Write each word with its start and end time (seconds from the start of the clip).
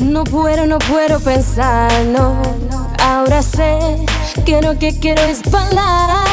No 0.00 0.24
puedo, 0.24 0.66
no 0.66 0.78
puedo 0.78 1.20
pensarlo. 1.20 2.34
Ahora 3.02 3.42
sé 3.42 3.78
que 4.46 4.62
lo 4.62 4.78
que 4.78 4.98
quiero 4.98 5.20
es 5.22 5.42
bailar. 5.50 6.26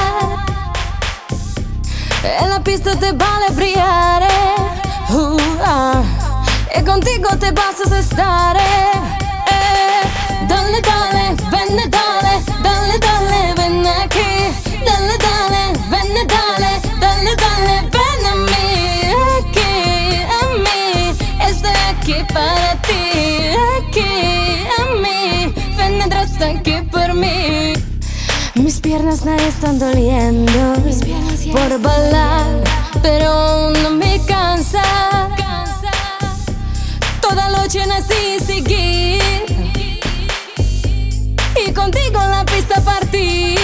En 2.41 2.49
la 2.49 2.63
pista 2.63 2.95
te 2.95 3.11
vale 3.11 3.49
brillar. 3.51 4.23
Uh, 5.09 5.37
ah. 5.63 6.01
Y 6.77 6.83
contigo 6.83 7.29
te 7.39 7.51
vas 7.51 7.91
a 7.91 7.99
estar. 7.99 8.66
Mis 28.67 28.81
piernas 28.81 29.23
no 29.23 29.33
están 29.33 29.79
doliendo 29.79 30.51
por 31.53 31.81
bailar, 31.81 32.61
pero 33.01 33.71
no 33.81 33.91
me 33.91 34.19
cansa. 34.25 34.83
Toda 37.21 37.47
noche 37.47 37.87
nací 37.87 38.37
seguir 38.45 39.21
y 41.65 41.71
contigo 41.71 42.19
la 42.19 42.43
pista 42.43 42.81
partir. 42.81 43.56